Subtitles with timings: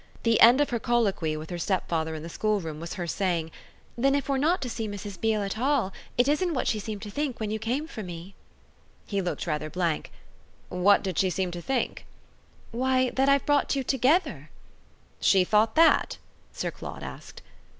[0.23, 3.51] The end of her colloquy with her stepfather in the schoolroom was her saying:
[3.95, 5.21] "Then if we're not to see Mrs.
[5.21, 8.33] Beale at all it isn't what she seemed to think when you came for me."
[9.05, 10.11] He looked rather blank.
[10.69, 12.07] "What did she seem to think?"
[12.71, 14.49] "Why that I've brought you together."
[15.19, 16.17] "She thought that?"
[16.51, 17.43] Sir Claude asked.